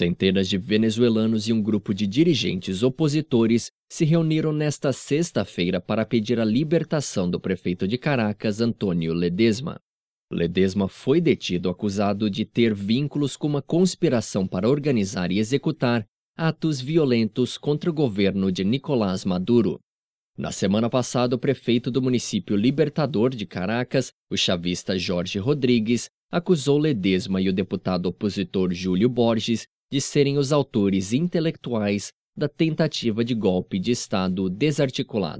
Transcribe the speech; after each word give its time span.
Centenas 0.00 0.48
de 0.48 0.56
venezuelanos 0.56 1.46
e 1.46 1.52
um 1.52 1.60
grupo 1.60 1.92
de 1.92 2.06
dirigentes 2.06 2.82
opositores 2.82 3.70
se 3.86 4.02
reuniram 4.06 4.50
nesta 4.50 4.94
sexta-feira 4.94 5.78
para 5.78 6.06
pedir 6.06 6.40
a 6.40 6.44
libertação 6.46 7.30
do 7.30 7.38
prefeito 7.38 7.86
de 7.86 7.98
Caracas, 7.98 8.62
Antônio 8.62 9.12
Ledesma. 9.12 9.78
Ledesma 10.32 10.88
foi 10.88 11.20
detido 11.20 11.68
acusado 11.68 12.30
de 12.30 12.46
ter 12.46 12.72
vínculos 12.72 13.36
com 13.36 13.46
uma 13.46 13.60
conspiração 13.60 14.46
para 14.46 14.70
organizar 14.70 15.30
e 15.30 15.38
executar 15.38 16.06
atos 16.34 16.80
violentos 16.80 17.58
contra 17.58 17.90
o 17.90 17.92
governo 17.92 18.50
de 18.50 18.64
Nicolás 18.64 19.26
Maduro. 19.26 19.78
Na 20.34 20.50
semana 20.50 20.88
passada, 20.88 21.36
o 21.36 21.38
prefeito 21.38 21.90
do 21.90 22.00
município 22.00 22.56
Libertador 22.56 23.34
de 23.34 23.44
Caracas, 23.44 24.12
o 24.30 24.36
chavista 24.38 24.98
Jorge 24.98 25.38
Rodrigues, 25.38 26.08
acusou 26.32 26.78
Ledesma 26.78 27.38
e 27.42 27.50
o 27.50 27.52
deputado 27.52 28.06
opositor 28.06 28.72
Júlio 28.72 29.10
Borges 29.10 29.68
de 29.90 30.00
serem 30.00 30.38
os 30.38 30.52
autores 30.52 31.12
intelectuais 31.12 32.12
da 32.36 32.48
tentativa 32.48 33.24
de 33.24 33.34
golpe 33.34 33.78
de 33.78 33.90
Estado 33.90 34.48
desarticulado. 34.48 35.38